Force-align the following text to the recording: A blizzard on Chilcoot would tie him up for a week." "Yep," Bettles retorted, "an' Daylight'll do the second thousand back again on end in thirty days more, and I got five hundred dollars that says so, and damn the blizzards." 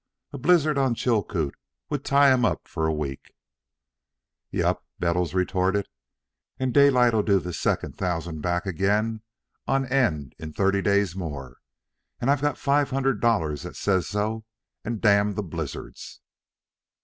A 0.33 0.39
blizzard 0.39 0.79
on 0.79 0.95
Chilcoot 0.95 1.53
would 1.91 2.03
tie 2.03 2.33
him 2.33 2.43
up 2.43 2.67
for 2.67 2.87
a 2.87 2.91
week." 2.91 3.35
"Yep," 4.49 4.81
Bettles 4.97 5.35
retorted, 5.35 5.87
"an' 6.57 6.71
Daylight'll 6.71 7.21
do 7.21 7.37
the 7.39 7.53
second 7.53 7.99
thousand 7.99 8.41
back 8.41 8.65
again 8.65 9.21
on 9.67 9.85
end 9.85 10.33
in 10.39 10.53
thirty 10.53 10.81
days 10.81 11.15
more, 11.15 11.59
and 12.19 12.31
I 12.31 12.41
got 12.41 12.57
five 12.57 12.89
hundred 12.89 13.21
dollars 13.21 13.61
that 13.61 13.75
says 13.75 14.07
so, 14.07 14.43
and 14.83 14.99
damn 14.99 15.35
the 15.35 15.43
blizzards." 15.43 16.19